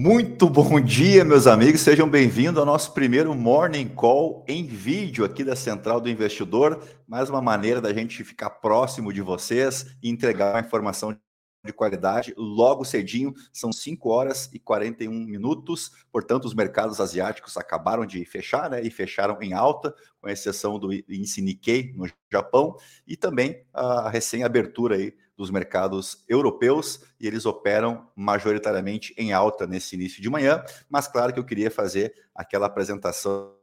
[0.00, 1.80] Muito bom dia, meus amigos.
[1.80, 6.80] Sejam bem-vindos ao nosso primeiro Morning Call em vídeo aqui da Central do Investidor.
[7.04, 11.18] Mais uma maneira da gente ficar próximo de vocês e entregar a informação
[11.64, 13.34] de qualidade logo cedinho.
[13.52, 15.90] São 5 horas e 41 minutos.
[16.10, 18.82] Portanto, os mercados asiáticos acabaram de fechar, né?
[18.82, 24.96] E fecharam em alta, com exceção do índice Nikkei no Japão e também a recém-abertura
[24.96, 31.06] aí dos mercados europeus e eles operam majoritariamente em alta nesse início de manhã, mas
[31.06, 33.54] claro que eu queria fazer aquela apresentação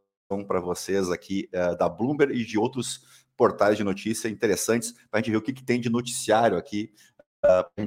[0.48, 5.22] para vocês aqui uh, da Bloomberg e de outros portais de notícia interessantes para a
[5.22, 6.94] gente ver o que, que, tem de noticiário aqui
[7.46, 7.86] uh,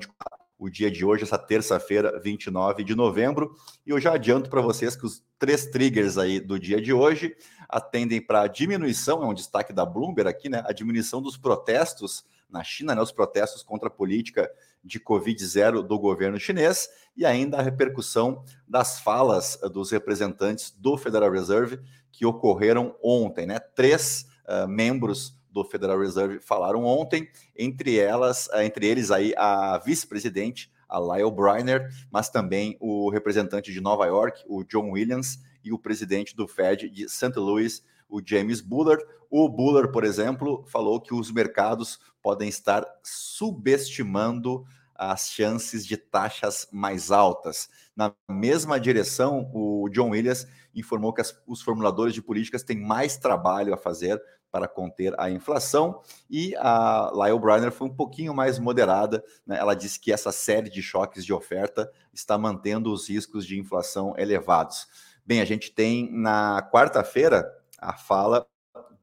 [0.59, 3.55] o dia de hoje, essa terça-feira, 29 de novembro.
[3.87, 7.37] E eu já adianto para vocês que os três triggers aí do dia de hoje
[7.69, 10.63] atendem para a diminuição, é um destaque da Bloomberg aqui, né?
[10.67, 14.51] A diminuição dos protestos na China, né, os protestos contra a política
[14.83, 20.97] de Covid-0 do governo chinês e ainda a repercussão das falas eh, dos representantes do
[20.97, 21.79] Federal Reserve
[22.11, 23.47] que ocorreram ontem.
[23.47, 23.59] Né?
[23.59, 29.79] Três uh, membros do Federal Reserve falaram ontem, entre elas, uh, entre eles aí a
[29.79, 35.73] vice-presidente, a Lyle Briner, mas também o representante de Nova York, o John Williams, e
[35.73, 37.33] o presidente do Fed de St.
[37.37, 39.05] Louis, o James Bullard.
[39.31, 46.67] O Bullard, por exemplo, falou que os mercados podem estar subestimando as chances de taxas
[46.73, 47.69] mais altas.
[47.95, 53.17] Na mesma direção, o John Williams informou que as, os formuladores de políticas têm mais
[53.17, 54.21] trabalho a fazer
[54.51, 59.23] para conter a inflação e a Lyle Briner foi um pouquinho mais moderada.
[59.47, 59.59] Né?
[59.59, 64.15] Ela disse que essa série de choques de oferta está mantendo os riscos de inflação
[64.17, 64.87] elevados.
[65.25, 67.47] Bem, a gente tem na quarta-feira
[67.79, 68.47] a fala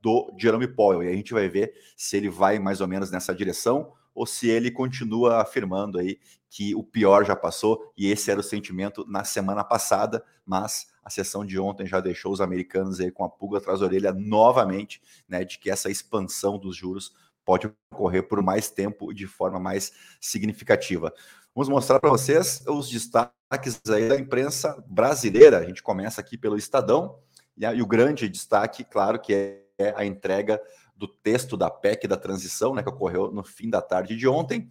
[0.01, 1.03] do Jerome Powell.
[1.03, 4.47] E a gente vai ver se ele vai mais ou menos nessa direção ou se
[4.47, 9.23] ele continua afirmando aí que o pior já passou e esse era o sentimento na
[9.23, 13.59] semana passada, mas a sessão de ontem já deixou os americanos aí com a pulga
[13.59, 14.99] atrás da orelha novamente,
[15.29, 17.13] né, de que essa expansão dos juros
[17.45, 21.13] pode ocorrer por mais tempo e de forma mais significativa.
[21.53, 25.59] Vamos mostrar para vocês os destaques aí da imprensa brasileira.
[25.59, 27.19] A gente começa aqui pelo Estadão.
[27.55, 30.59] E, o grande destaque, claro, que é a entrega
[30.95, 34.67] do texto da PEC da transição, né, que ocorreu no fim da tarde de ontem.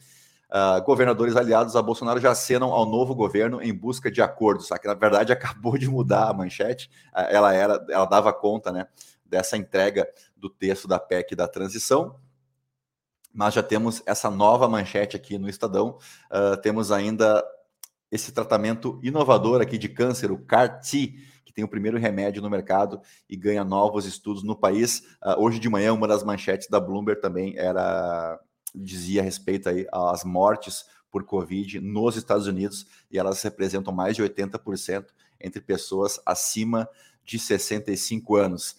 [0.50, 4.68] Uh, governadores aliados a Bolsonaro já acenam ao novo governo em busca de acordos.
[4.68, 6.88] Que, na verdade, acabou de mudar a manchete.
[7.12, 8.86] Uh, ela era, ela dava conta né,
[9.24, 12.16] dessa entrega do texto da PEC da transição.
[13.32, 15.98] Mas já temos essa nova manchete aqui no Estadão.
[16.30, 17.44] Uh, temos ainda
[18.10, 21.14] esse tratamento inovador aqui de câncer, o CAR-T,
[21.54, 23.00] tem o primeiro remédio no mercado
[23.30, 25.02] e ganha novos estudos no país.
[25.38, 28.38] Hoje de manhã, uma das manchetes da Bloomberg também era
[28.74, 34.16] dizia a respeito aí às mortes por Covid nos Estados Unidos e elas representam mais
[34.16, 35.06] de 80%
[35.40, 36.88] entre pessoas acima
[37.24, 38.76] de 65 anos.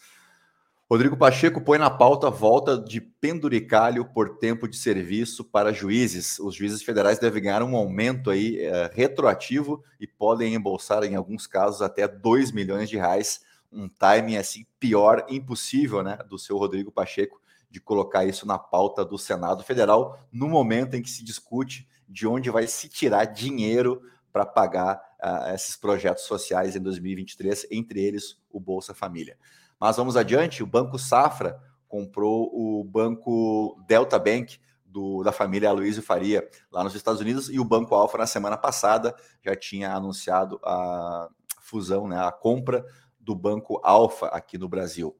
[0.88, 6.38] Rodrigo Pacheco põe na pauta volta de penduricalho por tempo de serviço para juízes.
[6.38, 11.48] Os juízes federais devem ganhar um aumento aí é, retroativo e podem embolsar, em alguns
[11.48, 13.42] casos, até 2 milhões de reais.
[13.72, 19.04] Um timing assim pior, impossível, né, do seu Rodrigo Pacheco de colocar isso na pauta
[19.04, 24.02] do Senado Federal no momento em que se discute de onde vai se tirar dinheiro
[24.32, 29.38] para pagar uh, esses projetos sociais em 2023, entre eles o Bolsa Família.
[29.80, 36.02] Mas vamos adiante, o Banco Safra comprou o banco Delta Bank do, da família Aloysio
[36.02, 40.60] Faria lá nos Estados Unidos e o Banco Alfa na semana passada já tinha anunciado
[40.64, 41.30] a
[41.62, 42.86] fusão, né, a compra
[43.20, 45.16] do Banco Alfa aqui no Brasil.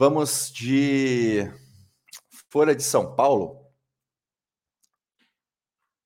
[0.00, 1.50] Vamos de
[2.52, 3.66] Folha de São Paulo.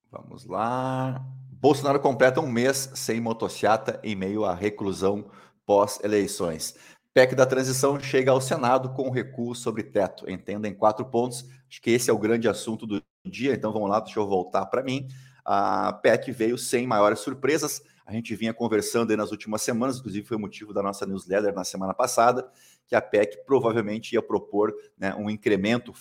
[0.09, 1.23] Vamos lá.
[1.51, 5.29] Bolsonaro completa um mês sem motociata em meio à reclusão
[5.63, 6.75] pós-eleições.
[7.13, 10.27] PEC da transição chega ao Senado com recuo sobre teto.
[10.27, 11.45] Entenda em quatro pontos.
[11.69, 13.53] Acho que esse é o grande assunto do dia.
[13.53, 15.07] Então vamos lá, deixa eu voltar para mim.
[15.45, 17.83] A PEC veio sem maiores surpresas.
[18.05, 21.63] A gente vinha conversando aí nas últimas semanas, inclusive foi motivo da nossa newsletter na
[21.63, 22.49] semana passada,
[22.85, 25.93] que a PEC provavelmente ia propor né, um incremento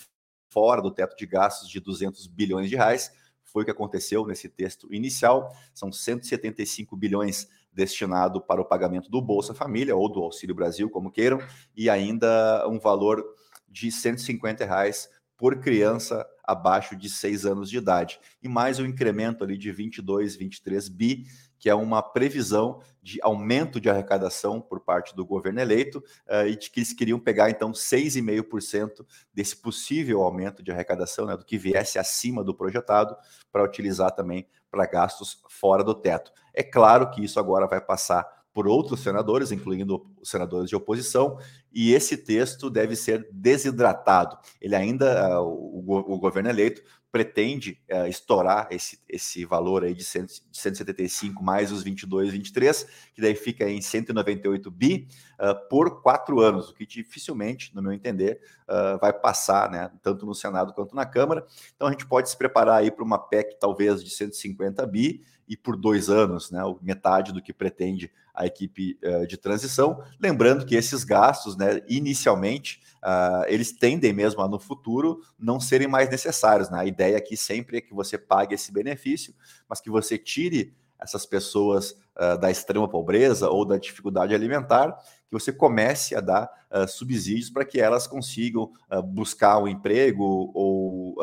[0.49, 3.12] fora do teto de gastos de 200 bilhões de reais.
[3.44, 5.54] Foi o que aconteceu nesse texto inicial.
[5.75, 11.10] São 175 bilhões destinado para o pagamento do Bolsa Família ou do Auxílio Brasil, como
[11.10, 11.38] queiram,
[11.75, 13.25] e ainda um valor
[13.69, 15.08] de 150 reais
[15.42, 18.20] por criança abaixo de seis anos de idade.
[18.40, 21.26] E mais um incremento ali de 22, 23 bi,
[21.58, 25.98] que é uma previsão de aumento de arrecadação por parte do governo eleito
[26.28, 29.04] uh, e de que eles queriam pegar então 6,5%
[29.34, 33.16] desse possível aumento de arrecadação, né, do que viesse acima do projetado,
[33.50, 36.30] para utilizar também para gastos fora do teto.
[36.54, 41.38] É claro que isso agora vai passar por outros senadores, incluindo os senadores de oposição,
[41.72, 44.37] e esse texto deve ser desidratado.
[44.60, 50.58] Ele ainda, uh, o, governo eleito, pretende uh, estourar esse, esse valor aí de, de
[50.58, 55.06] 175 mais os 22, 23, que daí fica em 198 bi
[55.38, 60.25] uh, por quatro anos, o que dificilmente, no meu entender, uh, vai passar, né, tanto
[60.25, 61.46] no Senado quanto na Câmara.
[61.76, 65.22] Então a gente pode se preparar aí para uma PEC talvez de 150 bi
[65.52, 70.02] e por dois anos, né, metade do que pretende a equipe uh, de transição.
[70.19, 75.87] Lembrando que esses gastos, né, inicialmente, uh, eles tendem mesmo a no futuro não serem
[75.87, 76.70] mais necessários.
[76.70, 76.78] Né?
[76.81, 79.34] A ideia aqui sempre é que você pague esse benefício,
[79.69, 84.93] mas que você tire essas pessoas uh, da extrema pobreza ou da dificuldade alimentar,
[85.28, 88.72] que você comece a dar uh, subsídios para que elas consigam
[89.04, 91.16] buscar um emprego ou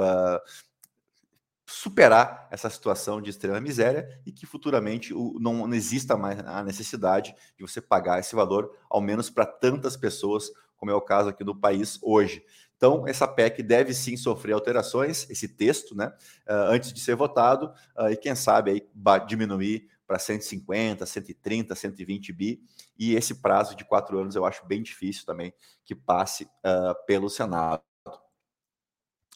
[1.69, 7.35] superar essa situação de extrema miséria e que futuramente não, não exista mais a necessidade
[7.55, 11.43] de você pagar esse valor, ao menos para tantas pessoas, como é o caso aqui
[11.43, 12.43] no país hoje.
[12.75, 16.11] Então, essa PEC deve sim sofrer alterações, esse texto, né,
[16.47, 17.71] antes de ser votado,
[18.09, 18.87] e quem sabe aí
[19.27, 22.63] diminuir para 150, 130, 120 bi,
[22.97, 25.53] e esse prazo de quatro anos eu acho bem difícil também
[25.85, 27.88] que passe uh, pelo Senado.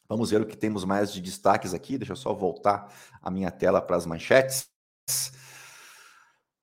[0.08, 1.98] Vamos ver o que temos mais de destaques aqui.
[1.98, 4.70] Deixa eu só voltar a minha tela para as manchetes.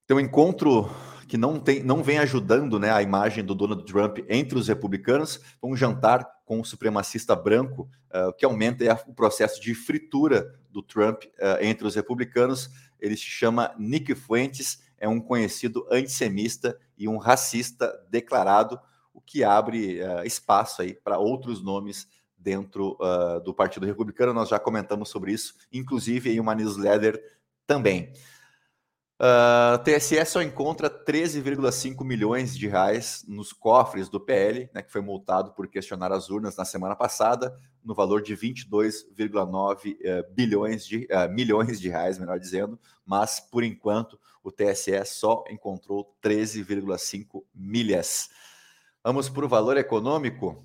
[0.06, 0.90] Tem um encontro
[1.28, 5.40] que não, tem, não vem ajudando né, a imagem do Donald Trump entre os republicanos.
[5.62, 11.22] Um jantar com o supremacista branco, uh, que aumenta o processo de fritura do Trump
[11.24, 12.68] uh, entre os republicanos.
[12.98, 18.80] Ele se chama Nick Fuentes, é um conhecido antissemista e um racista declarado,
[19.14, 22.08] o que abre uh, espaço para outros nomes
[22.40, 24.32] dentro uh, do Partido Republicano.
[24.32, 27.22] Nós já comentamos sobre isso, inclusive em uma newsletter
[27.66, 28.12] também.
[29.20, 35.02] Uh, TSE só encontra 13,5 milhões de reais nos cofres do PL, né, que foi
[35.02, 37.54] multado por questionar as urnas na semana passada,
[37.84, 43.40] no valor de 22,9 uh, eh, bilhões de uh, milhões de reais, melhor dizendo, mas
[43.40, 48.30] por enquanto o TSE só encontrou 13,5 milhas.
[49.04, 50.64] Vamos para o valor econômico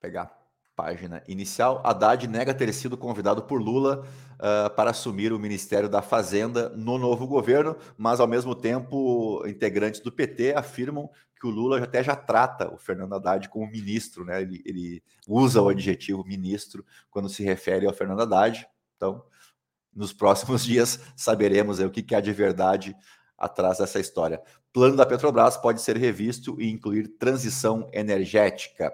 [0.00, 0.30] pegar a
[0.74, 1.80] página inicial.
[1.84, 6.98] Haddad nega ter sido convidado por Lula uh, para assumir o Ministério da Fazenda no
[6.98, 11.10] novo governo, mas ao mesmo tempo integrantes do PT afirmam
[11.40, 14.42] que o Lula até já trata o Fernando Haddad como ministro, né?
[14.42, 18.68] Ele, ele usa o adjetivo ministro quando se refere ao Fernando Haddad.
[18.96, 19.24] Então,
[19.94, 22.94] nos próximos dias saberemos o que, que há de verdade
[23.38, 24.40] atrás dessa história.
[24.72, 28.92] Plano da Petrobras pode ser revisto e incluir transição energética.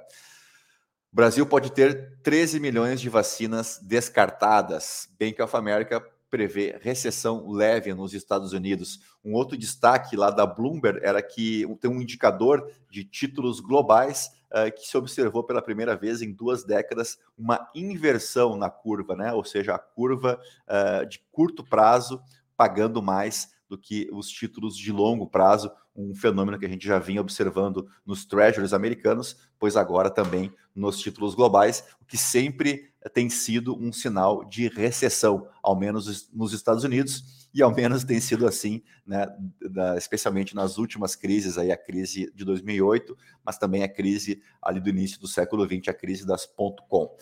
[1.17, 5.09] O Brasil pode ter 13 milhões de vacinas descartadas.
[5.19, 5.99] Bank of America
[6.29, 9.01] prevê recessão leve nos Estados Unidos.
[9.25, 14.71] Um outro destaque lá da Bloomberg era que tem um indicador de títulos globais uh,
[14.71, 19.33] que se observou pela primeira vez em duas décadas uma inversão na curva, né?
[19.33, 22.21] Ou seja, a curva uh, de curto prazo
[22.59, 26.99] pagando mais do que os títulos de longo prazo, um fenômeno que a gente já
[26.99, 33.31] vinha observando nos treasuries americanos, pois agora também nos títulos globais, o que sempre tem
[33.31, 38.47] sido um sinal de recessão, ao menos nos Estados Unidos, e ao menos tem sido
[38.47, 39.27] assim, né,
[39.97, 44.91] especialmente nas últimas crises, aí a crise de 2008, mas também a crise ali do
[44.91, 47.17] início do século XX, a crise das .com.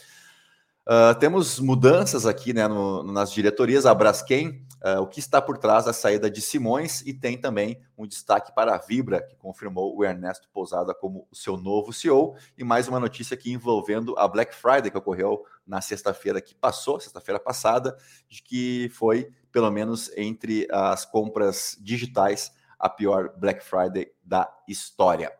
[0.87, 5.57] Uh, temos mudanças aqui né, no, nas diretorias, a Braskem, uh, o que está por
[5.57, 9.97] trás da saída de Simões, e tem também um destaque para a Vibra, que confirmou
[9.97, 14.29] o Ernesto Pousada como o seu novo CEO, e mais uma notícia aqui envolvendo a
[14.29, 17.97] Black Friday, que ocorreu na sexta-feira que passou, sexta-feira passada,
[18.29, 25.33] de que foi, pelo menos entre as compras digitais, a pior Black Friday da história.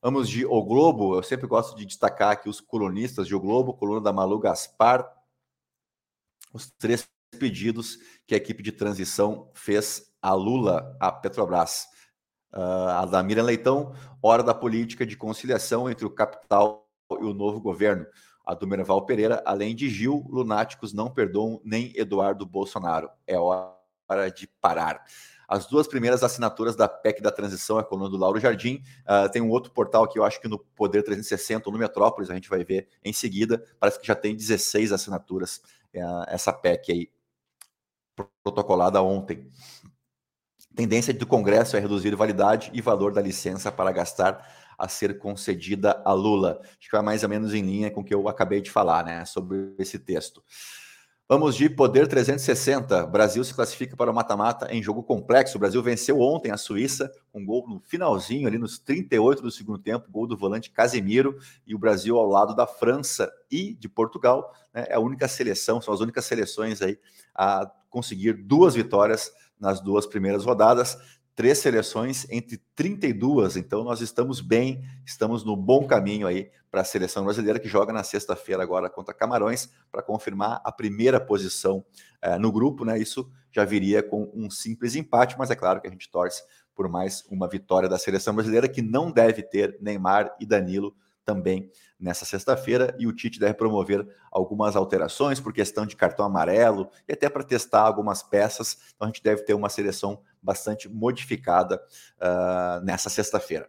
[0.00, 3.74] Vamos de O Globo, eu sempre gosto de destacar aqui os colunistas de O Globo,
[3.74, 5.10] coluna da Malu Gaspar,
[6.52, 11.86] os três pedidos que a equipe de transição fez a Lula, a Petrobras.
[12.52, 17.34] Uh, a da Miriam Leitão, hora da política de conciliação entre o capital e o
[17.34, 18.06] novo governo.
[18.46, 23.10] A do Merval Pereira, além de Gil, lunáticos não perdoam nem Eduardo Bolsonaro.
[23.26, 25.04] É hora de parar.
[25.48, 28.82] as duas primeiras assinaturas da PEC da transição, a coluna do Lauro Jardim.
[29.02, 32.30] Uh, tem um outro portal que eu acho que no Poder 360 ou no Metrópolis,
[32.30, 33.62] a gente vai ver em seguida.
[33.78, 35.60] Parece que já tem 16 assinaturas
[35.94, 37.10] uh, essa PEC aí,
[38.42, 39.50] protocolada ontem.
[40.74, 44.46] Tendência do Congresso é reduzir validade e valor da licença para gastar
[44.78, 46.60] a ser concedida a Lula.
[46.62, 49.04] Acho que vai mais ou menos em linha com o que eu acabei de falar,
[49.04, 50.42] né, sobre esse texto.
[51.28, 53.04] Vamos de poder 360.
[53.06, 55.56] Brasil se classifica para o mata-mata em jogo complexo.
[55.56, 59.50] O Brasil venceu ontem a Suíça, com um gol no finalzinho, ali nos 38 do
[59.50, 63.88] segundo tempo, gol do volante Casemiro, e o Brasil ao lado da França e de
[63.88, 64.54] Portugal.
[64.72, 66.96] Né, é a única seleção, são as únicas seleções aí
[67.34, 70.98] a conseguir duas vitórias nas duas primeiras rodadas
[71.36, 76.84] três seleções entre 32, então nós estamos bem, estamos no bom caminho aí para a
[76.84, 81.84] seleção brasileira que joga na sexta-feira agora contra Camarões para confirmar a primeira posição
[82.22, 82.98] eh, no grupo, né?
[82.98, 86.42] Isso já viria com um simples empate, mas é claro que a gente torce
[86.74, 91.70] por mais uma vitória da seleção brasileira que não deve ter Neymar e Danilo também
[91.98, 97.12] nessa sexta-feira e o Tite deve promover algumas alterações por questão de cartão amarelo e
[97.12, 98.78] até para testar algumas peças.
[98.94, 101.82] Então a gente deve ter uma seleção bastante modificada
[102.18, 103.68] uh, nessa sexta-feira.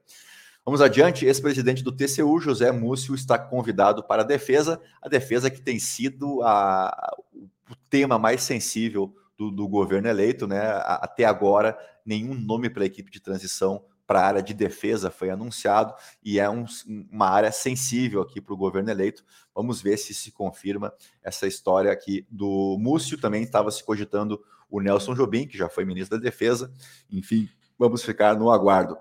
[0.64, 1.26] Vamos adiante.
[1.26, 4.80] Ex-presidente do TCU, José Múcio, está convidado para a defesa.
[5.02, 10.60] A defesa que tem sido a, o tema mais sensível do, do governo eleito, né?
[10.84, 15.30] Até agora, nenhum nome para a equipe de transição para a área de defesa foi
[15.30, 16.66] anunciado e é um,
[17.12, 19.24] uma área sensível aqui para o governo eleito.
[19.54, 23.20] Vamos ver se se confirma essa história aqui do Múcio.
[23.20, 26.74] Também estava se cogitando o Nelson Jobim, que já foi ministro da Defesa.
[27.12, 28.98] Enfim, vamos ficar no aguardo.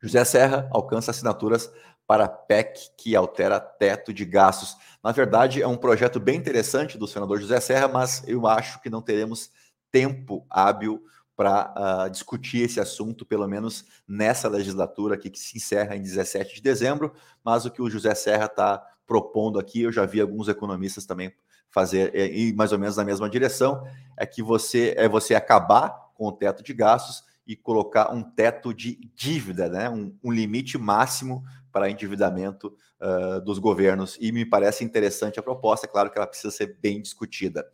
[0.00, 1.72] José Serra alcança assinaturas
[2.06, 4.76] para PEC que altera teto de gastos.
[5.02, 8.88] Na verdade, é um projeto bem interessante do senador José Serra, mas eu acho que
[8.88, 9.50] não teremos
[9.90, 11.02] tempo hábil
[11.38, 11.72] para
[12.06, 16.60] uh, discutir esse assunto, pelo menos nessa legislatura aqui, que se encerra em 17 de
[16.60, 17.12] dezembro.
[17.44, 21.32] Mas o que o José Serra está propondo aqui, eu já vi alguns economistas também
[21.70, 26.26] fazer é, mais ou menos na mesma direção, é que você é você acabar com
[26.26, 29.88] o teto de gastos e colocar um teto de dívida, né?
[29.88, 34.18] um, um limite máximo para endividamento uh, dos governos.
[34.20, 37.64] E me parece interessante a proposta, é claro que ela precisa ser bem discutida.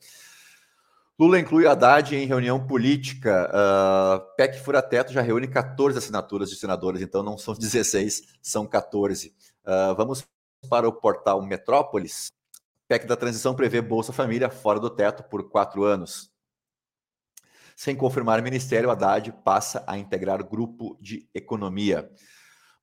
[1.16, 3.48] Lula inclui Haddad em reunião política.
[3.48, 9.28] Uh, PEC Fura-Teto já reúne 14 assinaturas de senadores, então não são 16, são 14.
[9.28, 9.32] Uh,
[9.64, 10.26] ah, vamos
[10.68, 12.32] para o portal Metrópolis.
[12.88, 16.32] PEC da transição prevê Bolsa Família fora do teto por quatro anos.
[17.76, 22.10] Sem confirmar ministério, Haddad passa a integrar grupo de economia.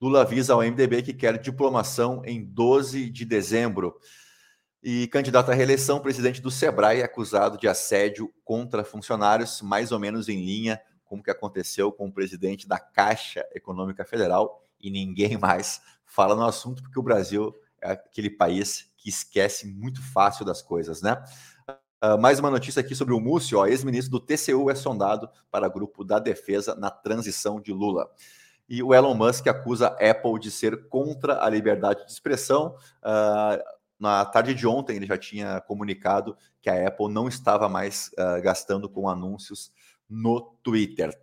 [0.01, 3.93] Lula avisa ao MDB que quer diplomação em 12 de dezembro.
[4.83, 10.27] E candidato à reeleição, presidente do Sebrae acusado de assédio contra funcionários, mais ou menos
[10.27, 15.37] em linha com o que aconteceu com o presidente da Caixa Econômica Federal, e ninguém
[15.37, 20.61] mais fala no assunto, porque o Brasil é aquele país que esquece muito fácil das
[20.61, 21.21] coisas, né?
[22.03, 26.03] Uh, mais uma notícia aqui sobre o Múcio, ex-ministro do TCU é sondado para grupo
[26.03, 28.09] da defesa na transição de Lula.
[28.67, 32.75] E o Elon Musk acusa a Apple de ser contra a liberdade de expressão.
[33.03, 33.61] Uh,
[34.01, 38.41] na tarde de ontem, ele já tinha comunicado que a Apple não estava mais uh,
[38.41, 39.71] gastando com anúncios
[40.09, 41.15] no Twitter.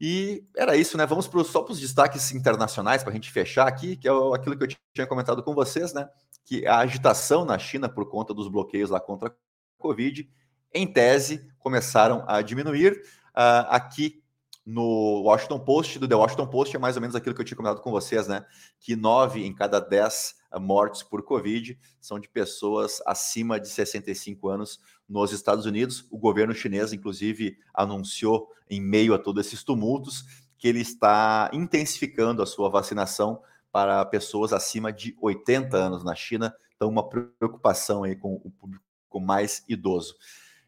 [0.00, 1.06] E era isso, né?
[1.06, 4.58] Vamos pro, só para os destaques internacionais para a gente fechar aqui, que é aquilo
[4.58, 6.08] que eu tinha comentado com vocês, né?
[6.44, 9.32] Que a agitação na China por conta dos bloqueios lá contra a
[9.78, 10.28] Covid,
[10.74, 12.92] em tese, começaram a diminuir.
[13.36, 14.20] Uh, aqui
[14.66, 17.56] no Washington Post, do The Washington Post, é mais ou menos aquilo que eu tinha
[17.56, 18.44] comentado com vocês, né?
[18.80, 24.80] Que nove em cada dez mortes por Covid são de pessoas acima de 65 anos
[25.08, 26.06] nos Estados Unidos.
[26.10, 30.24] O governo chinês, inclusive, anunciou, em meio a todos esses tumultos,
[30.58, 33.40] que ele está intensificando a sua vacinação
[33.70, 36.54] para pessoas acima de 80 anos na China.
[36.76, 38.84] Então, uma preocupação aí com o público
[39.20, 40.14] mais idoso.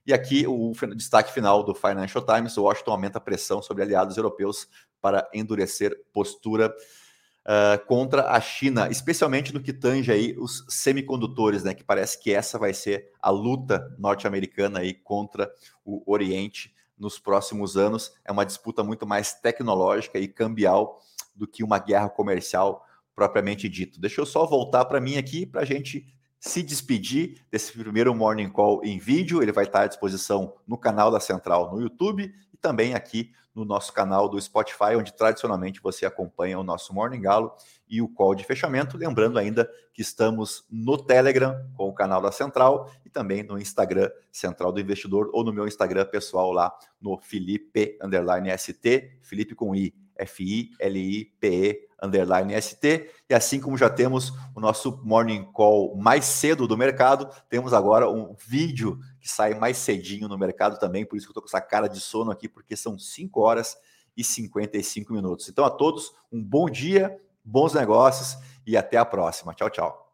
[0.07, 4.67] E aqui o destaque final do Financial Times: Washington aumenta a pressão sobre aliados europeus
[5.01, 6.75] para endurecer postura
[7.47, 11.75] uh, contra a China, especialmente no que tange aí os semicondutores, né?
[11.75, 15.51] Que parece que essa vai ser a luta norte-americana aí contra
[15.85, 18.13] o Oriente nos próximos anos.
[18.25, 21.01] É uma disputa muito mais tecnológica e cambial
[21.35, 24.01] do que uma guerra comercial propriamente dito.
[24.01, 26.07] Deixa eu só voltar para mim aqui para a gente
[26.41, 29.43] se despedir desse primeiro Morning Call em vídeo.
[29.43, 33.65] Ele vai estar à disposição no canal da Central no YouTube e também aqui no
[33.65, 37.53] nosso canal do Spotify, onde tradicionalmente você acompanha o nosso Morning Galo
[37.89, 38.97] e o call de fechamento.
[38.97, 44.11] Lembrando ainda que estamos no Telegram com o canal da Central e também no Instagram
[44.33, 49.75] Central do Investidor ou no meu Instagram pessoal lá no Felipe underline ST, Felipe com
[49.75, 53.11] I, F-I-L-I-P-E underline ST.
[53.29, 58.11] E assim como já temos o nosso Morning Call mais cedo do mercado, temos agora
[58.11, 61.49] um vídeo que sai mais cedinho no mercado também, por isso que eu estou com
[61.49, 63.77] essa cara de sono aqui, porque são 5 horas
[64.17, 65.49] e 55 minutos.
[65.49, 68.37] Então a todos, um bom dia, bons negócios
[68.67, 69.55] e até a próxima.
[69.55, 70.10] Tchau, tchau.